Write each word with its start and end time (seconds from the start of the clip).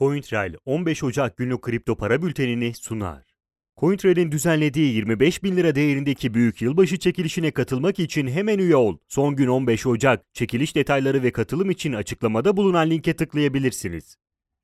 CoinTrail 0.00 0.54
15 0.64 1.04
Ocak 1.04 1.36
günlük 1.36 1.62
kripto 1.62 1.96
para 1.96 2.22
bültenini 2.22 2.74
sunar. 2.74 3.22
CoinTrail'in 3.80 4.32
düzenlediği 4.32 4.94
25 4.94 5.42
bin 5.42 5.56
lira 5.56 5.74
değerindeki 5.74 6.34
büyük 6.34 6.62
yılbaşı 6.62 6.98
çekilişine 6.98 7.50
katılmak 7.50 7.98
için 7.98 8.28
hemen 8.28 8.58
üye 8.58 8.76
ol. 8.76 8.96
Son 9.08 9.36
gün 9.36 9.46
15 9.46 9.86
Ocak. 9.86 10.34
Çekiliş 10.34 10.76
detayları 10.76 11.22
ve 11.22 11.30
katılım 11.30 11.70
için 11.70 11.92
açıklamada 11.92 12.56
bulunan 12.56 12.90
linke 12.90 13.16
tıklayabilirsiniz. 13.16 14.16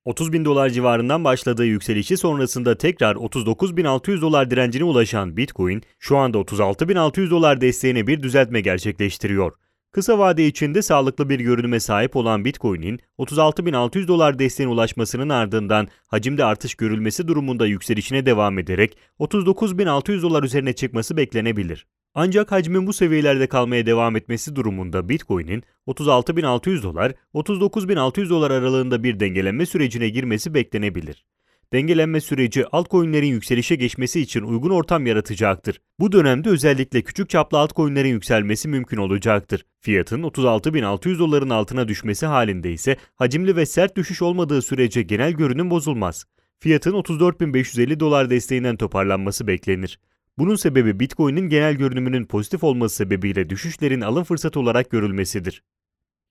30 0.04 0.32
bin 0.32 0.44
dolar 0.44 0.70
civarından 0.70 1.24
başladığı 1.24 1.66
yükselişi 1.66 2.16
sonrasında 2.16 2.78
tekrar 2.78 3.16
39.600 3.16 4.20
dolar 4.20 4.50
direncine 4.50 4.84
ulaşan 4.84 5.36
Bitcoin, 5.36 5.82
şu 5.98 6.16
anda 6.16 6.38
36.600 6.38 7.30
dolar 7.30 7.60
desteğine 7.60 8.06
bir 8.06 8.22
düzeltme 8.22 8.60
gerçekleştiriyor. 8.60 9.52
Kısa 9.96 10.18
vade 10.18 10.46
içinde 10.46 10.82
sağlıklı 10.82 11.28
bir 11.28 11.40
görünüme 11.40 11.80
sahip 11.80 12.16
olan 12.16 12.44
Bitcoin'in 12.44 13.00
36.600 13.18 14.08
dolar 14.08 14.38
desteğine 14.38 14.72
ulaşmasının 14.72 15.28
ardından 15.28 15.88
hacimde 16.06 16.44
artış 16.44 16.74
görülmesi 16.74 17.28
durumunda 17.28 17.66
yükselişine 17.66 18.26
devam 18.26 18.58
ederek 18.58 18.96
39.600 19.20 20.22
dolar 20.22 20.42
üzerine 20.42 20.72
çıkması 20.72 21.16
beklenebilir. 21.16 21.86
Ancak 22.14 22.52
hacmin 22.52 22.86
bu 22.86 22.92
seviyelerde 22.92 23.46
kalmaya 23.46 23.86
devam 23.86 24.16
etmesi 24.16 24.56
durumunda 24.56 25.08
Bitcoin'in 25.08 25.62
36.600 25.86 26.82
dolar, 26.82 27.12
39.600 27.34 28.30
dolar 28.30 28.50
aralığında 28.50 29.02
bir 29.02 29.20
dengelenme 29.20 29.66
sürecine 29.66 30.08
girmesi 30.08 30.54
beklenebilir. 30.54 31.24
Dengelenme 31.72 32.20
süreci 32.20 32.66
altcoin'lerin 32.66 33.26
yükselişe 33.26 33.74
geçmesi 33.74 34.20
için 34.20 34.42
uygun 34.42 34.70
ortam 34.70 35.06
yaratacaktır. 35.06 35.80
Bu 36.00 36.12
dönemde 36.12 36.48
özellikle 36.48 37.02
küçük 37.02 37.30
çaplı 37.30 37.58
altcoin'lerin 37.58 38.08
yükselmesi 38.08 38.68
mümkün 38.68 38.96
olacaktır. 38.96 39.66
Fiyatın 39.80 40.22
36.600 40.22 41.18
doların 41.18 41.50
altına 41.50 41.88
düşmesi 41.88 42.26
halinde 42.26 42.72
ise 42.72 42.96
hacimli 43.14 43.56
ve 43.56 43.66
sert 43.66 43.96
düşüş 43.96 44.22
olmadığı 44.22 44.62
sürece 44.62 45.02
genel 45.02 45.32
görünüm 45.32 45.70
bozulmaz. 45.70 46.24
Fiyatın 46.58 46.92
34.550 46.92 48.00
dolar 48.00 48.30
desteğinden 48.30 48.76
toparlanması 48.76 49.46
beklenir. 49.46 49.98
Bunun 50.38 50.56
sebebi 50.56 51.00
Bitcoin'in 51.00 51.48
genel 51.48 51.74
görünümünün 51.74 52.24
pozitif 52.24 52.64
olması 52.64 52.96
sebebiyle 52.96 53.50
düşüşlerin 53.50 54.00
alım 54.00 54.24
fırsatı 54.24 54.60
olarak 54.60 54.90
görülmesidir. 54.90 55.62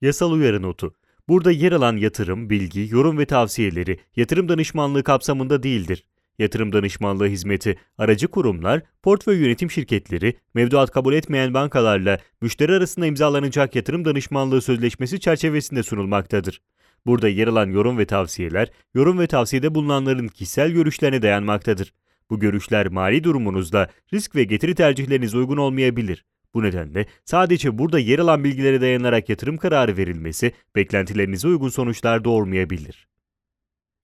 Yasal 0.00 0.32
uyarı 0.32 0.62
notu 0.62 0.94
Burada 1.28 1.50
yer 1.50 1.72
alan 1.72 1.96
yatırım, 1.96 2.50
bilgi, 2.50 2.88
yorum 2.90 3.18
ve 3.18 3.26
tavsiyeleri 3.26 3.98
yatırım 4.16 4.48
danışmanlığı 4.48 5.04
kapsamında 5.04 5.62
değildir. 5.62 6.04
Yatırım 6.38 6.72
danışmanlığı 6.72 7.26
hizmeti, 7.26 7.78
aracı 7.98 8.28
kurumlar, 8.28 8.82
portföy 9.02 9.38
yönetim 9.38 9.70
şirketleri, 9.70 10.36
mevduat 10.54 10.90
kabul 10.90 11.14
etmeyen 11.14 11.54
bankalarla 11.54 12.18
müşteri 12.40 12.72
arasında 12.72 13.06
imzalanacak 13.06 13.76
yatırım 13.76 14.04
danışmanlığı 14.04 14.62
sözleşmesi 14.62 15.20
çerçevesinde 15.20 15.82
sunulmaktadır. 15.82 16.60
Burada 17.06 17.28
yer 17.28 17.48
alan 17.48 17.70
yorum 17.70 17.98
ve 17.98 18.06
tavsiyeler, 18.06 18.70
yorum 18.94 19.18
ve 19.18 19.26
tavsiyede 19.26 19.74
bulunanların 19.74 20.28
kişisel 20.28 20.70
görüşlerine 20.70 21.22
dayanmaktadır. 21.22 21.92
Bu 22.30 22.40
görüşler 22.40 22.88
mali 22.88 23.24
durumunuzda 23.24 23.90
risk 24.14 24.36
ve 24.36 24.44
getiri 24.44 24.74
tercihleriniz 24.74 25.34
uygun 25.34 25.56
olmayabilir. 25.56 26.24
Bu 26.56 26.62
nedenle 26.62 27.06
sadece 27.24 27.78
burada 27.78 27.98
yer 27.98 28.18
alan 28.18 28.44
bilgilere 28.44 28.80
dayanarak 28.80 29.28
yatırım 29.28 29.56
kararı 29.56 29.96
verilmesi 29.96 30.52
beklentilerinize 30.76 31.48
uygun 31.48 31.68
sonuçlar 31.68 32.24
doğurmayabilir. 32.24 33.08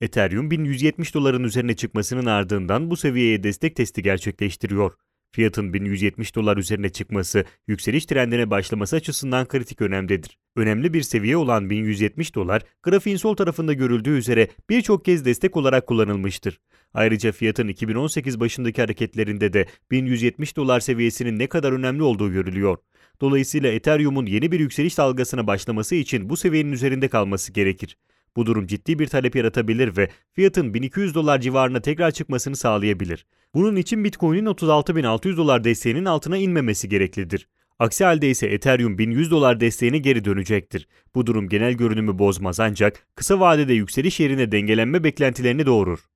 Ethereum 0.00 0.50
1170 0.50 1.14
doların 1.14 1.44
üzerine 1.44 1.76
çıkmasının 1.76 2.26
ardından 2.26 2.90
bu 2.90 2.96
seviyeye 2.96 3.42
destek 3.42 3.76
testi 3.76 4.02
gerçekleştiriyor. 4.02 4.92
Fiyatın 5.30 5.72
1170 5.72 6.34
dolar 6.34 6.56
üzerine 6.56 6.88
çıkması, 6.88 7.44
yükseliş 7.66 8.06
trendine 8.06 8.50
başlaması 8.50 8.96
açısından 8.96 9.48
kritik 9.48 9.80
önemdedir. 9.80 10.38
Önemli 10.56 10.94
bir 10.94 11.02
seviye 11.02 11.36
olan 11.36 11.70
1170 11.70 12.34
dolar, 12.34 12.62
grafiğin 12.82 13.16
sol 13.16 13.36
tarafında 13.36 13.72
görüldüğü 13.72 14.18
üzere 14.18 14.48
birçok 14.70 15.04
kez 15.04 15.24
destek 15.24 15.56
olarak 15.56 15.86
kullanılmıştır. 15.86 16.60
Ayrıca 16.94 17.32
fiyatın 17.32 17.68
2018 17.68 18.40
başındaki 18.40 18.82
hareketlerinde 18.82 19.52
de 19.52 19.66
1170 19.90 20.56
dolar 20.56 20.80
seviyesinin 20.80 21.38
ne 21.38 21.46
kadar 21.46 21.72
önemli 21.72 22.02
olduğu 22.02 22.32
görülüyor. 22.32 22.76
Dolayısıyla 23.20 23.72
Ethereum'un 23.72 24.26
yeni 24.26 24.52
bir 24.52 24.60
yükseliş 24.60 24.98
dalgasına 24.98 25.46
başlaması 25.46 25.94
için 25.94 26.28
bu 26.28 26.36
seviyenin 26.36 26.72
üzerinde 26.72 27.08
kalması 27.08 27.52
gerekir. 27.52 27.96
Bu 28.36 28.46
durum 28.46 28.66
ciddi 28.66 28.98
bir 28.98 29.06
talep 29.06 29.36
yaratabilir 29.36 29.96
ve 29.96 30.08
fiyatın 30.32 30.74
1200 30.74 31.14
dolar 31.14 31.40
civarına 31.40 31.80
tekrar 31.80 32.10
çıkmasını 32.10 32.56
sağlayabilir. 32.56 33.26
Bunun 33.54 33.76
için 33.76 34.04
Bitcoin'in 34.04 34.46
36.600 34.46 35.36
dolar 35.36 35.64
desteğinin 35.64 36.04
altına 36.04 36.36
inmemesi 36.36 36.88
gereklidir. 36.88 37.48
Aksi 37.78 38.04
halde 38.04 38.30
ise 38.30 38.46
Ethereum 38.46 38.98
1100 38.98 39.30
dolar 39.30 39.60
desteğine 39.60 39.98
geri 39.98 40.24
dönecektir. 40.24 40.88
Bu 41.14 41.26
durum 41.26 41.48
genel 41.48 41.72
görünümü 41.72 42.18
bozmaz 42.18 42.60
ancak 42.60 43.06
kısa 43.14 43.40
vadede 43.40 43.72
yükseliş 43.72 44.20
yerine 44.20 44.52
dengelenme 44.52 45.04
beklentilerini 45.04 45.66
doğurur. 45.66 46.11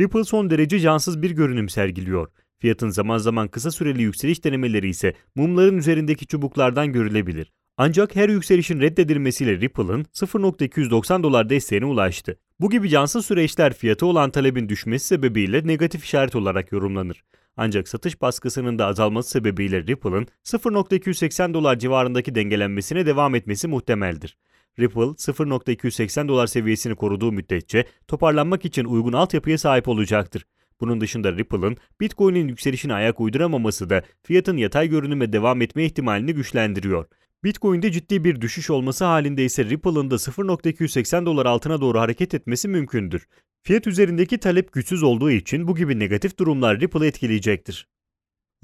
Ripple 0.00 0.24
son 0.24 0.50
derece 0.50 0.80
cansız 0.80 1.22
bir 1.22 1.30
görünüm 1.30 1.68
sergiliyor. 1.68 2.28
Fiyatın 2.58 2.88
zaman 2.88 3.18
zaman 3.18 3.48
kısa 3.48 3.70
süreli 3.70 4.02
yükseliş 4.02 4.44
denemeleri 4.44 4.88
ise 4.88 5.14
mumların 5.34 5.78
üzerindeki 5.78 6.26
çubuklardan 6.26 6.92
görülebilir. 6.92 7.52
Ancak 7.76 8.16
her 8.16 8.28
yükselişin 8.28 8.80
reddedilmesiyle 8.80 9.60
Ripple'ın 9.60 10.04
0.290 10.04 11.22
dolar 11.22 11.50
desteğine 11.50 11.84
ulaştı. 11.84 12.38
Bu 12.60 12.70
gibi 12.70 12.88
cansız 12.88 13.26
süreçler 13.26 13.74
fiyatı 13.74 14.06
olan 14.06 14.30
talebin 14.30 14.68
düşmesi 14.68 15.06
sebebiyle 15.06 15.66
negatif 15.66 16.04
işaret 16.04 16.36
olarak 16.36 16.72
yorumlanır. 16.72 17.24
Ancak 17.56 17.88
satış 17.88 18.20
baskısının 18.20 18.78
da 18.78 18.86
azalması 18.86 19.30
sebebiyle 19.30 19.86
Ripple'ın 19.86 20.26
0.280 20.44 21.54
dolar 21.54 21.78
civarındaki 21.78 22.34
dengelenmesine 22.34 23.06
devam 23.06 23.34
etmesi 23.34 23.68
muhtemeldir. 23.68 24.36
Ripple 24.78 25.00
0.280 25.00 26.28
dolar 26.28 26.46
seviyesini 26.46 26.94
koruduğu 26.94 27.32
müddetçe 27.32 27.84
toparlanmak 28.08 28.64
için 28.64 28.84
uygun 28.84 29.12
altyapıya 29.12 29.58
sahip 29.58 29.88
olacaktır. 29.88 30.46
Bunun 30.80 31.00
dışında 31.00 31.32
Ripple'ın 31.32 31.76
Bitcoin'in 32.00 32.48
yükselişine 32.48 32.94
ayak 32.94 33.20
uyduramaması 33.20 33.90
da 33.90 34.02
fiyatın 34.22 34.56
yatay 34.56 34.88
görünüme 34.88 35.32
devam 35.32 35.62
etme 35.62 35.84
ihtimalini 35.84 36.34
güçlendiriyor. 36.34 37.06
Bitcoin'de 37.44 37.92
ciddi 37.92 38.24
bir 38.24 38.40
düşüş 38.40 38.70
olması 38.70 39.04
halinde 39.04 39.44
ise 39.44 39.64
Ripple'ın 39.64 40.10
da 40.10 40.14
0.280 40.14 41.26
dolar 41.26 41.46
altına 41.46 41.80
doğru 41.80 42.00
hareket 42.00 42.34
etmesi 42.34 42.68
mümkündür. 42.68 43.26
Fiyat 43.62 43.86
üzerindeki 43.86 44.38
talep 44.38 44.72
güçsüz 44.72 45.02
olduğu 45.02 45.30
için 45.30 45.68
bu 45.68 45.74
gibi 45.74 45.98
negatif 45.98 46.38
durumlar 46.38 46.80
Ripple'ı 46.80 47.06
etkileyecektir. 47.06 47.88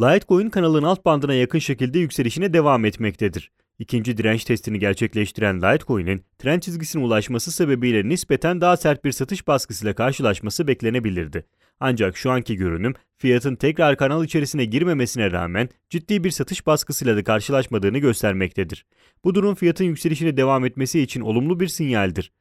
Litecoin 0.00 0.50
kanalın 0.50 0.82
alt 0.82 1.04
bandına 1.04 1.34
yakın 1.34 1.58
şekilde 1.58 1.98
yükselişine 1.98 2.52
devam 2.52 2.84
etmektedir. 2.84 3.52
İkinci 3.80 4.16
direnç 4.16 4.44
testini 4.44 4.78
gerçekleştiren 4.78 5.56
Litecoin'in 5.62 6.24
trend 6.38 6.62
çizgisine 6.62 7.04
ulaşması 7.04 7.52
sebebiyle 7.52 8.08
nispeten 8.08 8.60
daha 8.60 8.76
sert 8.76 9.04
bir 9.04 9.12
satış 9.12 9.46
baskısıyla 9.46 9.94
karşılaşması 9.94 10.68
beklenebilirdi. 10.68 11.46
Ancak 11.80 12.16
şu 12.16 12.30
anki 12.30 12.56
görünüm 12.56 12.94
fiyatın 13.16 13.56
tekrar 13.56 13.96
kanal 13.96 14.24
içerisine 14.24 14.64
girmemesine 14.64 15.32
rağmen 15.32 15.68
ciddi 15.90 16.24
bir 16.24 16.30
satış 16.30 16.66
baskısıyla 16.66 17.16
da 17.16 17.24
karşılaşmadığını 17.24 17.98
göstermektedir. 17.98 18.86
Bu 19.24 19.34
durum 19.34 19.54
fiyatın 19.54 19.84
yükselişine 19.84 20.36
devam 20.36 20.64
etmesi 20.64 21.00
için 21.00 21.20
olumlu 21.20 21.60
bir 21.60 21.68
sinyaldir. 21.68 22.32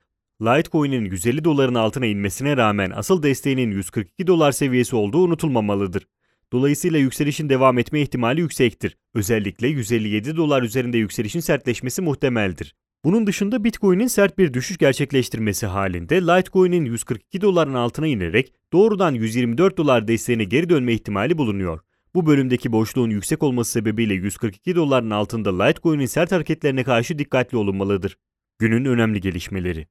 Litecoin'in 0.42 1.06
150 1.06 1.44
doların 1.44 1.76
altına 1.76 2.06
inmesine 2.06 2.58
rağmen 2.58 2.92
asıl 2.96 3.24
desteğinin 3.24 3.72
142 3.72 4.28
dolar 4.28 4.52
seviyesi 4.52 4.96
olduğu 4.96 5.20
unutulmamalıdır. 5.20 6.08
Dolayısıyla 6.54 7.00
yükselişin 7.00 7.50
devam 7.50 7.78
etme 7.78 8.02
ihtimali 8.02 8.42
yüksektir. 8.42 8.98
Özellikle 9.14 9.68
157 9.68 10.38
dolar 10.38 10.64
üzerinde 10.64 10.98
yükselişin 10.98 11.40
sertleşmesi 11.40 12.02
muhtemeldir. 12.02 12.76
Bunun 13.04 13.28
dışında 13.28 13.64
Bitcoin'in 13.64 14.08
sert 14.08 14.38
bir 14.38 14.54
düşüş 14.54 14.78
gerçekleştirmesi 14.78 15.66
halinde 15.66 16.22
Litecoin'in 16.22 16.86
142 16.86 17.42
doların 17.42 17.74
altına 17.74 18.08
inerek 18.08 18.54
doğrudan 18.74 19.14
124 19.14 19.78
dolar 19.78 20.08
desteğine 20.08 20.44
geri 20.44 20.70
dönme 20.70 20.94
ihtimali 20.94 21.38
bulunuyor. 21.38 21.80
Bu 22.16 22.26
bölümdeki 22.26 22.72
boşluğun 22.72 23.10
yüksek 23.10 23.44
olması 23.44 23.72
sebebiyle 23.72 24.14
142 24.14 24.76
doların 24.76 25.10
altında 25.10 25.64
Litecoin'in 25.64 26.06
sert 26.06 26.32
hareketlerine 26.32 26.84
karşı 26.84 27.20
dikkatli 27.20 27.58
olunmalıdır. 27.58 28.18
Günün 28.60 28.86
önemli 28.86 29.22
gelişmeleri 29.22 29.88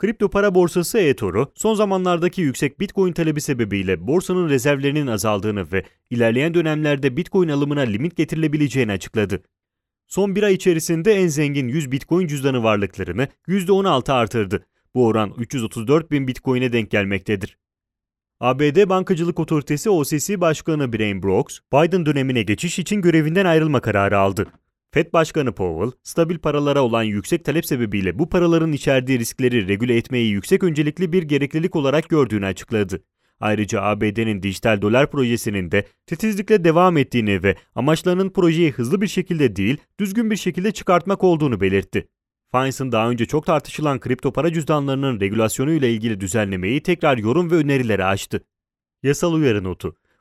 Kripto 0.00 0.30
para 0.30 0.54
borsası 0.54 0.98
eToro, 0.98 1.52
son 1.54 1.74
zamanlardaki 1.74 2.42
yüksek 2.42 2.80
Bitcoin 2.80 3.12
talebi 3.12 3.40
sebebiyle 3.40 4.06
borsanın 4.06 4.48
rezervlerinin 4.48 5.06
azaldığını 5.06 5.72
ve 5.72 5.84
ilerleyen 6.10 6.54
dönemlerde 6.54 7.16
Bitcoin 7.16 7.48
alımına 7.48 7.80
limit 7.80 8.16
getirilebileceğini 8.16 8.92
açıkladı. 8.92 9.42
Son 10.06 10.36
bir 10.36 10.42
ay 10.42 10.54
içerisinde 10.54 11.12
en 11.12 11.26
zengin 11.26 11.68
100 11.68 11.92
Bitcoin 11.92 12.26
cüzdanı 12.26 12.62
varlıklarını 12.62 13.28
%16 13.48 14.12
artırdı. 14.12 14.66
Bu 14.94 15.06
oran 15.06 15.34
334 15.38 16.10
bin 16.10 16.28
Bitcoin'e 16.28 16.72
denk 16.72 16.90
gelmektedir. 16.90 17.58
ABD 18.40 18.88
Bankacılık 18.88 19.40
Otoritesi 19.40 19.90
OCC 19.90 20.40
Başkanı 20.40 20.92
Brian 20.92 21.22
Brooks, 21.22 21.58
Biden 21.72 22.06
dönemine 22.06 22.42
geçiş 22.42 22.78
için 22.78 23.02
görevinden 23.02 23.44
ayrılma 23.44 23.80
kararı 23.80 24.18
aldı. 24.18 24.46
Fed 24.92 25.12
Başkanı 25.12 25.52
Powell, 25.52 25.90
stabil 26.02 26.38
paralara 26.38 26.82
olan 26.82 27.02
yüksek 27.02 27.44
talep 27.44 27.66
sebebiyle 27.66 28.18
bu 28.18 28.28
paraların 28.28 28.72
içerdiği 28.72 29.18
riskleri 29.18 29.68
regüle 29.68 29.96
etmeyi 29.96 30.30
yüksek 30.30 30.62
öncelikli 30.62 31.12
bir 31.12 31.22
gereklilik 31.22 31.76
olarak 31.76 32.08
gördüğünü 32.08 32.46
açıkladı. 32.46 33.02
Ayrıca 33.40 33.82
ABD'nin 33.82 34.42
dijital 34.42 34.82
dolar 34.82 35.10
projesinin 35.10 35.70
de 35.70 35.86
titizlikle 36.06 36.64
devam 36.64 36.96
ettiğini 36.96 37.42
ve 37.42 37.56
amaçlarının 37.74 38.30
projeyi 38.30 38.70
hızlı 38.72 39.00
bir 39.00 39.06
şekilde 39.06 39.56
değil, 39.56 39.76
düzgün 40.00 40.30
bir 40.30 40.36
şekilde 40.36 40.72
çıkartmak 40.72 41.24
olduğunu 41.24 41.60
belirtti. 41.60 42.08
Finance 42.50 42.92
daha 42.92 43.10
önce 43.10 43.26
çok 43.26 43.46
tartışılan 43.46 44.00
kripto 44.00 44.32
para 44.32 44.52
cüzdanlarının 44.52 45.20
regülasyonu 45.20 45.72
ile 45.72 45.92
ilgili 45.92 46.20
düzenlemeyi 46.20 46.82
tekrar 46.82 47.18
yorum 47.18 47.50
ve 47.50 47.54
önerileri 47.54 48.04
açtı. 48.04 48.44
Yasal 49.02 49.32
uyarı 49.32 49.64
notu. 49.64 49.94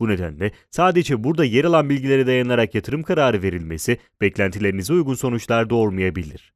Bu 0.00 0.08
nedenle 0.08 0.52
sadece 0.70 1.24
burada 1.24 1.44
yer 1.44 1.64
alan 1.64 1.90
bilgilere 1.90 2.26
dayanarak 2.26 2.74
yatırım 2.74 3.02
kararı 3.02 3.42
verilmesi 3.42 3.98
beklentilerinize 4.20 4.92
uygun 4.92 5.14
sonuçlar 5.14 5.70
doğurmayabilir. 5.70 6.54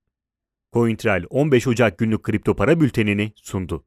CoinTrail 0.73 1.25
15 1.31 1.67
Ocak 1.67 1.99
günlük 1.99 2.23
kripto 2.23 2.56
para 2.56 2.81
bültenini 2.81 3.32
sundu. 3.37 3.85